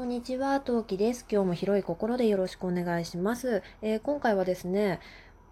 [0.00, 1.26] こんにちは、トウキです。
[1.30, 3.62] 今日も広い心でよろしくお願いします。
[3.82, 4.98] えー、今回はですね、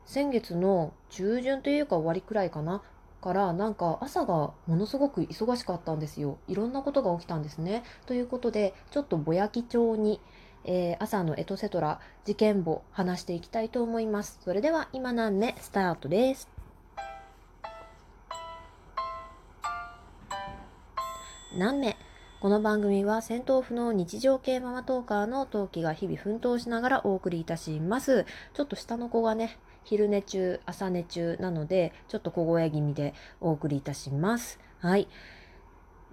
[0.07, 2.81] 先月の中旬というか終わりくらいかな、
[3.21, 6.39] からなんか朝がものすごく忙しかったんですよ。
[6.49, 7.83] いろんなことが起きたんですね。
[8.07, 10.19] ということで、ちょっとぼやき帳に、
[10.65, 14.41] えー、朝のエトセトラ事件簿話していきたいと思います。
[14.43, 16.49] それでは今何目スタートです。
[21.55, 22.08] 何目？
[22.41, 28.27] この番組は戦闘不能日常系ママトーカーの陶器が日々奮闘しながらお送りいたします。
[28.55, 34.61] ちょっと下の子がね、昼寝中、朝寝中なので、ちょっと小声気味でお送りいたします。
[34.79, 35.09] はい。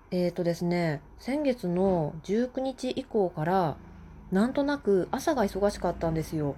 [0.09, 3.77] えっ、ー、とですね、先月の19日以降から、
[4.31, 6.55] なんとなく朝が忙しかったんですよ。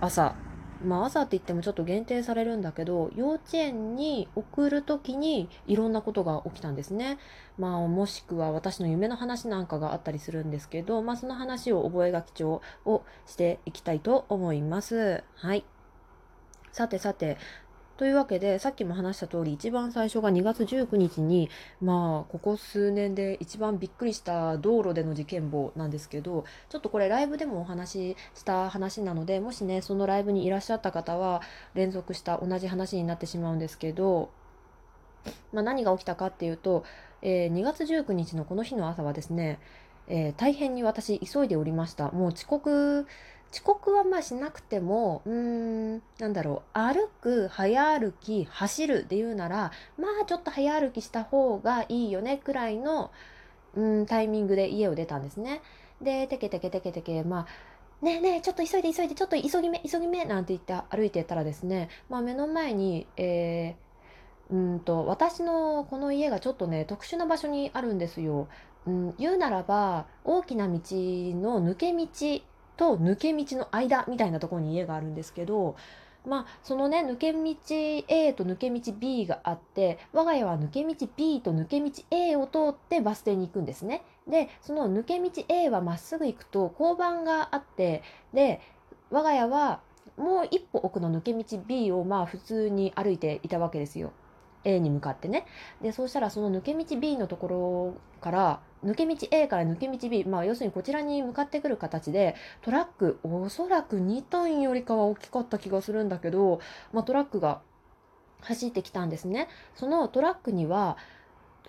[0.00, 0.34] 朝。
[0.84, 7.18] まあ朝って言ってもちょっと限定されるんだけど幼稚園に送る時にいろんなことが起きたんですね。
[7.58, 15.24] まあもしくは私の夢の話なんかがあったりするんですけど、まあその話を覚書帳をしていきたいと思います。
[15.36, 15.64] はい。
[16.72, 17.38] さてさて、
[17.96, 21.48] というわけで、さっきも話した通り、一番最初が2月19日に、
[21.80, 31.40] まあ、ここ数年で一番びっくりした道路での事件簿なんですけど、ちょっとこれライブでもお話しした話なので、もしね、そのライブにいらっしゃった方は、
[31.74, 34.30] 連続した同じ話になってしまうんですけど、
[35.52, 36.84] まあ、何が起きたかっていうと、
[37.22, 39.60] えー、2月19日のこの日の朝はですね、
[40.08, 42.10] えー、大変に私急いでおりました。
[42.10, 43.06] もう遅刻
[43.54, 45.32] 遅刻はまあしなくても、うー
[45.98, 53.12] ん、なんだろう、歩く、早歩き、走るで言うなら、まあちょっと早歩きした方がいいよねくらいの、
[53.76, 55.62] うん、タイミングで家を出たんですね。
[56.02, 57.46] で、てけてけてけてけ、ま
[58.02, 68.48] あ、ねえねえ、ちょっと急いで急いで、ちょっと急ぎめ、急ぎめ、なんて言って歩いてたらですね、まあ目の前に、えー、うんと、私のこの家がちょっとね、特殊な場所にあるんですよ。
[68.86, 72.06] うん、言うならば、大きな道の抜け道
[72.76, 75.76] と抜け道の間みたいなところに家があるんですけど、
[76.26, 77.40] まあ、そのね、抜け道
[78.08, 84.02] A と抜け道 B があって、我が家は抜け道 B と抜け道 A を通ってバス停に行くんですね。
[84.26, 88.62] で、その抜け道 A はまっすぐ行くと交番があって、で、
[89.10, 89.80] 我が家は
[90.16, 94.12] もう一歩奥の抜け道 B をまあ普通に歩いていたわけですよ。
[94.64, 95.46] A に向かってね。
[95.80, 106.60] で、そうしたらその抜け道 B のところから、抜け道 A から抜け道 B、まあ要するにこちらに向かってくる形で、トラック、おそらく2トンよりかは大きかった気がするんだけど、
[106.92, 107.60] まあトラックが
[108.40, 109.48] 走ってきたんですね。
[109.74, 110.96] そのトラックには、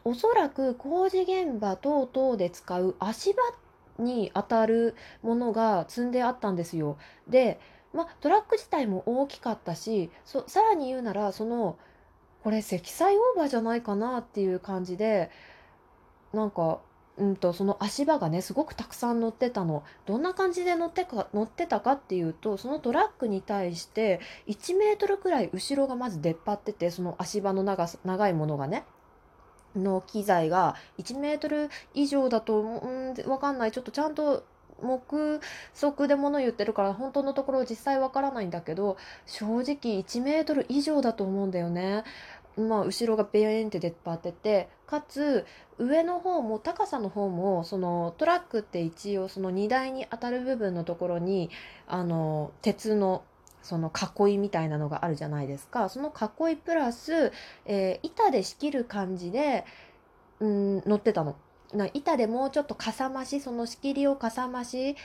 [0.04, 3.42] おそらく工事現場等々で使う足場
[3.98, 6.98] に当たるものが積んであったんですよ。
[7.28, 7.60] で、
[7.94, 11.78] まあ、トラック自体も大きかったしさらに言うならその
[12.46, 15.32] これ積載オーバーじゃないかなっていう感じで
[16.32, 16.78] なんか
[17.18, 19.84] うんとその足場がねすごくたくさん乗ってたの。
[20.06, 28.86] どんな感じで乗ってか乗ってたかっていうとそのトラックに対して1メートルくらい後ろがまず出っ張っててその足場の長長いものがね。
[29.76, 33.72] の機材が1メートル以上だとうん分かんない。
[33.72, 34.44] ちょっとちゃんと
[34.82, 35.40] 目
[35.80, 39.64] 測で物言ってるから本当のところ実際わからないんだけど正直
[40.00, 42.04] 1メートル以上だと思うんだよね。
[42.58, 45.46] まあ、後ろがベーンって出っ張っててかつ
[45.78, 51.50] 上の方も高さの方もそのトラックって一応その荷台に当たる部分のところに
[51.88, 53.24] あの鉄の
[53.62, 57.32] その囲いみたいなのがあるじゃないですかその囲いプラス、
[57.66, 59.66] えー、板で仕切る感じで、
[60.40, 61.36] うん、乗ってたの。
[61.74, 64.96] な板でもうちょっとかさ増しその仕切りをかさ増し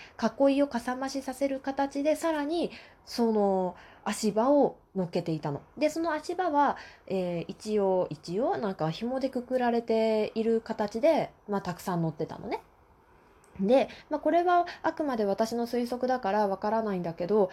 [0.51, 2.71] 囲いをかさ増しさせる形でさらに
[3.07, 5.63] その足場を乗っけていたの。
[5.79, 12.63] でその足場は、えー、一応一応なんか紐でくくられている形で、まあ、たくさん乗ってたのね。
[13.61, 17.51] で、まあ、これはあくまで私の推測だからわからないんだけど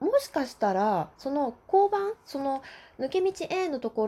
[0.00, 2.62] もしかしたらその交番その
[2.98, 4.06] 抜け道 A のとこ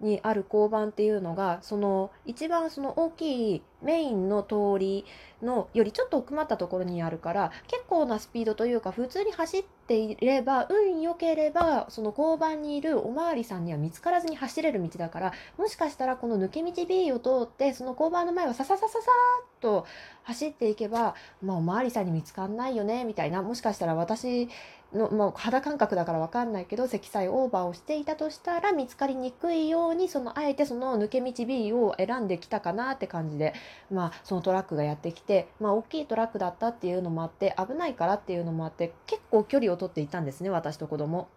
[0.00, 5.04] ろにある交番っていうのがその一番その大きいメインの通り
[5.42, 19.10] のよりちょっと奥まったところにあるから結構なスピードというか普通に走っていれば運良ければその交番にいるおまわりさんには見つからずに走れる道だからもしかしたらこの抜け道 B を通ってその交番の前をさささささ
[19.42, 19.86] っと
[20.24, 24.48] 走っていけば、まあ、おまわりさんに見つかんないよねみたいなもしかしたら私
[24.92, 33.54] のもう肌感覚だから分かんないけど積載オーバーをしていたとしたら見つかりにくいようにそのあえてその抜け道 B を選んできたかなって感じで
[33.90, 41.28] まあ、そのトラックがやってきて、まあ、大きいトラックだったっていうのもあって危ないからっていうのもあって結構距離を取っていたんですね私と子供。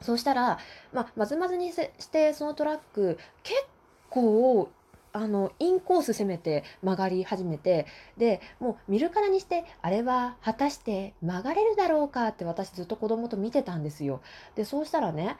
[0.00, 0.58] そうしたら、
[0.92, 3.60] まあ、まずまずにしてそのトラック結
[4.08, 4.70] 構
[5.12, 7.86] あのインコース攻めて曲がり始めて
[8.16, 14.20] でもう見るからにしてあれは果たして曲がれるだろうかって私ずっと子供と見てたんですよ。
[14.54, 15.36] でそうしたらね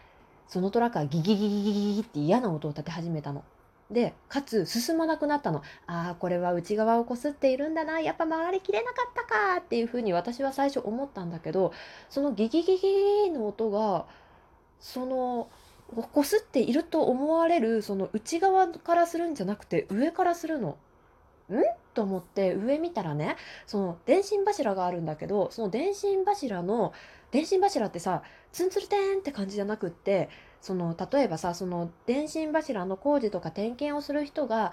[0.48, 3.44] そのトラックがギギギギギギギって嫌な音を立て始めたの。
[3.90, 11.72] でかつ進まなくなったのああこれは内側をこすっているんだなやっぱ曲がりきれなかったかっていうふうに私は最初思ったんだけど
[12.08, 14.06] そのギギギギの音が
[14.78, 15.48] その
[16.12, 20.76] こすっていると思われるその内側からするんじゃなくて上からするの。
[21.50, 21.54] ん？
[21.94, 26.92] と思って上見たらねその電信柱があるんだけどその電信柱の
[27.32, 28.22] 電信柱ってさ
[28.52, 30.28] ツンツルテンって感じじゃなくって
[30.60, 34.72] その例えばさその電信柱の工事とか点検をする人が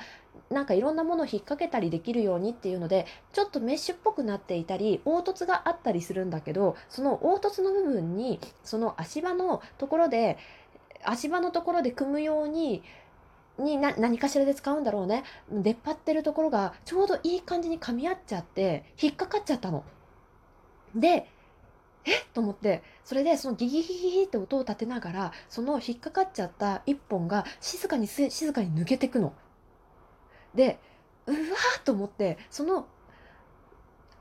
[0.50, 10.38] なんかいろんなものを引っ掛けたりできるようにっていうのでちょっとメッシュっぽくなっていたり凹凸があったりするんだけどその凹凸の部分にその足場のところで
[11.04, 12.84] 足場のところで組むように
[13.58, 19.84] に何かしらで使うんだろうね出っ張ってるところがちょうどいい感じに噛み合っちゃって引っかかっちゃったの。
[20.96, 21.28] で
[22.06, 22.20] え？
[22.20, 29.34] っと思ってそれでそのギギギギギって音を立てながらその引っかかっちゃった一本が静かに静かに抜けてくの。
[30.54, 30.80] で
[31.26, 32.88] うわーと思ってその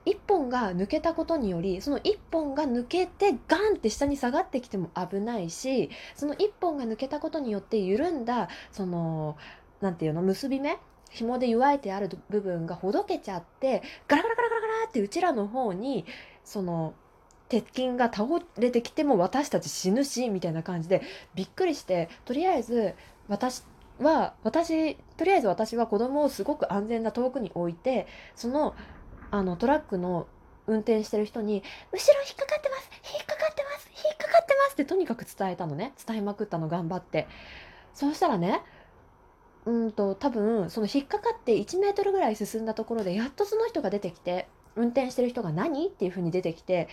[0.06, 9.37] 一本が抜けたことによりその一本が抜けてガンって下に下がってきても危ないしその一本が抜けたことによって緩んだその
[9.81, 10.79] 何て言うの結び目
[11.11, 16.06] 紐で弱いてある部分がほどけちゃってガラガラガラガラガラってうちらの方に
[16.44, 16.94] その
[17.49, 18.26] 鉄筋が倒
[18.58, 21.03] れてきても私たち死ぬしみたいな感じで
[21.35, 22.94] びっくりしてとりあえず
[23.29, 23.62] 私
[24.00, 28.75] は私とりあえず私は子供をすごく安全な遠くに置いてその
[29.31, 30.26] あのトラックの
[30.67, 31.62] 運転してる人に
[31.93, 35.93] 「後ろ引っかかってます引っかかってます引っかかってます」ってとにかく伝えたのね。
[36.06, 37.26] 伝えまくったの頑張って。
[37.94, 38.62] そうしたらね
[39.64, 46.88] うんと多分その引っかかって1メートルぐらい進んだところでやっとその人が出てきて運転してる人が何っていう風に出てきて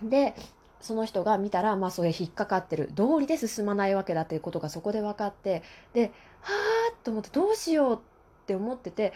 [0.00, 0.34] で
[0.80, 2.90] その人が見たらまあそれ引っかかってる。
[2.94, 5.62] 道理で進まないわけだっていうことがそこで分かって
[5.92, 6.52] では
[6.92, 7.98] あと思ってどうしようっ
[8.46, 9.12] て思ってて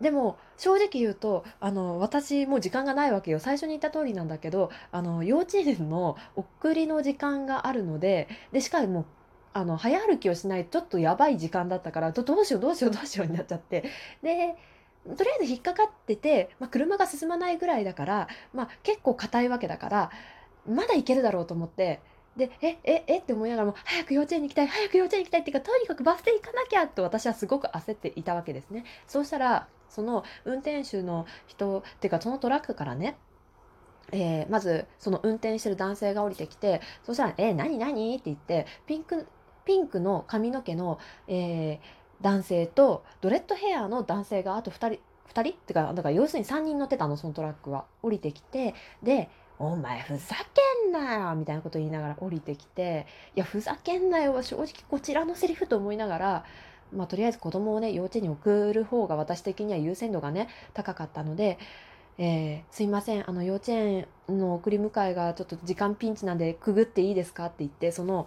[0.00, 3.38] でも正直言うとあの私もう時間がないわけよ。
[3.38, 9.04] 最初に言った通りなんだけどあの幼稚園の送りの時間があるのででしかも
[9.52, 13.84] あの早歩きをしないちょっとやばい時間だったからどうしようどうしようどうしようになっちゃって。
[14.22, 14.56] で
[15.16, 20.10] とりあえず引っかかってて、まあ、車が進まないぐらいだから、まあ、結構硬いわけだから
[20.68, 22.00] まだ行けるだろうと思って。
[22.36, 28.84] でえええって思いながらも早く幼稚園に行きたい早く幼稚園に行きたいっていうかとにかくバス停行かなきゃと私はすごく焦っていたわけですね。
[29.08, 33.16] そうしたらその運転手の人っていうかそのトラックからね
[34.12, 39.26] えー、まずその運転してる男性が降りてきてそしたら「えー、何何?」って言ってピンク
[39.64, 40.98] ピンクの髪の毛の、
[41.28, 41.78] えー、
[42.20, 45.00] 男性とドレッドヘアの男性があと2人
[45.32, 45.50] 2人？
[45.50, 47.84] ってかだから要するに3人乗ってたのそのトラックは。
[48.02, 56.44] 降りてきてで「お前ふざけんなよ」みたいなこと言いながら降りてきて「いやふざけんなよ」は正直こちらのセリフと思いながら
[56.92, 61.58] まあ、とりあえず子供をね幼稚園に送る方が私的には優先度がね高かったので、
[62.18, 68.26] えー、すいませんあの幼稚園の送り迎えがちょっと時間ピンチなんでくぐっていいですかって言ってその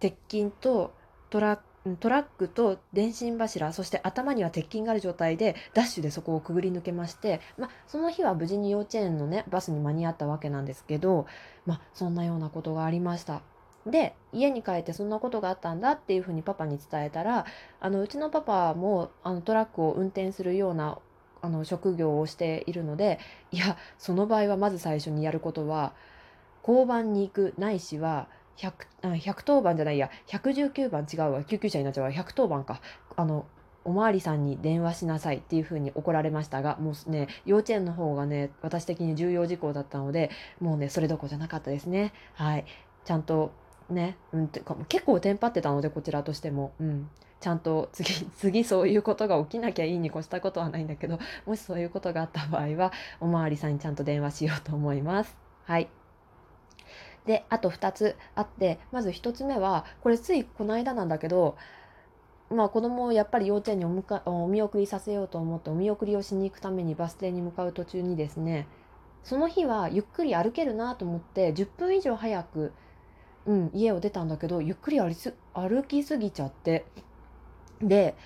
[0.00, 0.92] 鉄筋と
[1.30, 1.60] トラ
[2.00, 11.26] トラックと電信柱そして頭には鉄筋がある状態でダッシュでそこをくぐり抜けまして、ま、その日は無事に幼稚園のねバスに間に合ったわけなんですけど、
[11.64, 13.42] まあ、そんなようなことがありました。
[13.86, 17.46] で家に帰ってそんなことがあったんだっていうふうにパパに伝えたら
[17.80, 20.98] あのうちのパパもあのトラックを運転するような
[21.42, 23.20] あの職業をしているので
[23.52, 25.92] いやその場合はまず最初にやることは
[26.66, 32.80] 交番に行くないしは 100, 110番じゃないや119番違うわ救急車になっちゃうわ110番か。
[33.16, 33.46] あの
[33.84, 42.12] おまわりさんに電話しなさいっていうふうに怒られましたがもうね幼稚園の方がね私的に重要事項だったのでもうねそれどころじゃなかったですね。
[42.34, 42.64] はい。
[43.04, 43.52] ちゃんと
[43.90, 55.36] ね、うん、てか結構テンパってたのでこちらとしても、うん、ちゃんと次 次そういうことが起きなきゃいいに越したことはないんだけどもしそういうことがあった場合はおまわりさんにちゃんと電話しようと思います。
[55.64, 55.88] はい。
[57.26, 61.56] であと2つあってまず1つ目はこれついこの間なんだけど
[62.50, 68.68] まあ子供をやっぱり幼稚園におかお見送りさせようと思ってお見送りをしに行くためにバス停に向かう途中にですね
[69.24, 72.72] その日はゆっくり歩けるなと思って10分以上早く
[73.46, 76.84] うん、家を出たんだけどゆっくり歩きすぎちゃって
[77.80, 78.16] で、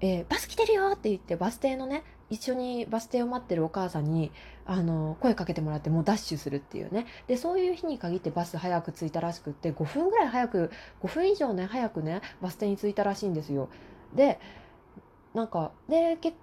[0.00, 4.30] えー、バス来てるよ!」って言ってバス停のね一緒にバス停を待ってるお母さんに
[4.66, 10.70] あの声かけてもらってもうダッシュするっていうねでそういう日に限ってバス早く着いたらしくって5分ぐらい早く
[11.02, 13.68] 5分以上ね早くねバス停に着いたらしいんですよ。
[14.14, 14.38] で
[15.34, 16.36] なんかで結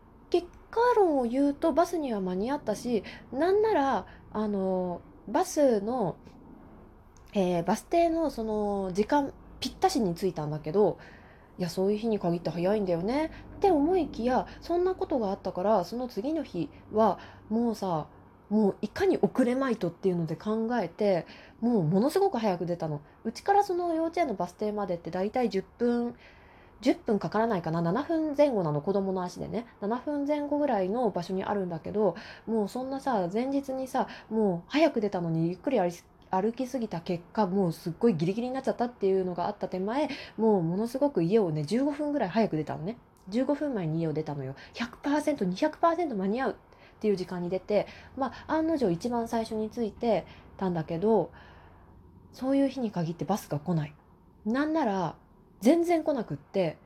[0.71, 6.17] 果論を言うとバスには間に合ったしなんならあのバスの、
[7.35, 10.97] えー、バス停のその時間ぴったしに着いたんだけど
[11.59, 13.31] いやそういう日に限って早いんだよね。
[13.57, 18.07] って思いきやそんなことがあったからその次の日はもうさ
[18.49, 21.25] もういかに遅れまいとっていうので考えて
[21.61, 23.01] もうものすごく早く出たの。
[23.23, 26.15] うちからその幼稚園のバス停までって大体10分
[26.81, 27.81] 10分かからないかな。
[27.81, 29.65] 7分前後なの子供の足でね。
[29.81, 32.15] 7分前後ぐらいの場所にあるんだけど
[32.45, 35.89] もうそんなさ前日にさもう早く出たのにゆっくり歩
[36.41, 42.97] 歩きすぎた結果もうすっごいギリギリになっちゃったっていうのがあった手前もうものすごく家をね15分ぐらい早く出たのね。
[43.29, 44.55] 15分前に家を出たのよ。
[44.75, 46.55] 100%200% 間に合うっ
[46.99, 47.87] ていう時間に出て
[48.17, 50.25] まあ案の定一番最初に着いて
[50.57, 51.31] たんだけど
[52.33, 53.93] そういう日に限ってバスが来ない。
[54.45, 55.15] なんなら
[55.61, 56.77] 全然来なくって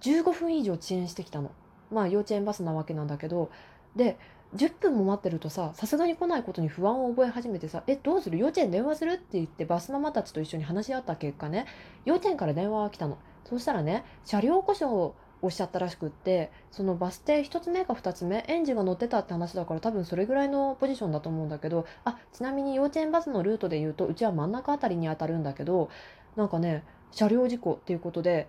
[0.00, 1.50] 15分以上遅延してきたの。
[1.90, 3.50] まあ幼稚園バスなわけなんだけど。
[3.94, 4.18] で
[4.54, 8.38] 10分も待ってるとささすがに来ないことに不安を覚え始めてさ「えどうする？
[8.38, 11.66] 幼稚園電話する?」って言ってバスママたちと一緒に話し合った結果ね
[12.04, 25.90] 幼稚園から電話が来たのそしたらね車両故障をおっしゃったらしくってそのバス停1つ目か2つ目園児が乗ってたって話だから多分それぐらいのポジションだと思うんだけどあちなみに幼稚園バスのルートで言うとうちは真ん中辺りに当たるんだけど
[26.36, 28.48] なんかね車両事故っていうことで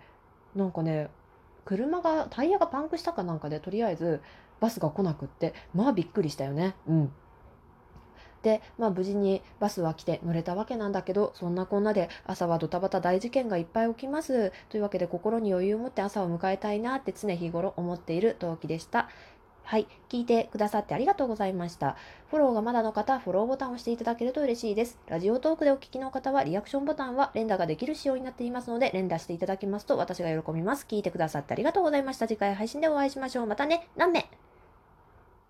[0.55, 1.09] なんかね
[1.65, 4.21] 車がタイヤがパンクしたかなんかでとりあえず
[4.59, 7.11] バスが来なくってまあびっくりしたよねうん
[8.43, 19.09] で、まあ、無事にバスは来て乗れたわけなんだけどそんなこんなで朝はドタバタ大事件がいっぱい起きますというわけで心に余裕を持って朝を迎えたいなって常日頃思っている陶器でした
[19.67, 19.87] はい。
[20.07, 21.97] 聞いてくださってありがとうございました。
[22.29, 24.97] フォローがまだの方、フォローボタンを押していただけると嬉しいです。
[25.07, 30.85] ラジオトークでお聞きの方は、リアクションボタンは連打ができる仕様になっていますので、連打していただきますと私が喜びます。
[30.87, 32.29] 聞いてくださってありがとうございました。
[32.29, 33.45] 次回配信でお会いしましょう。
[33.45, 33.89] またね。
[33.97, 34.46] 何名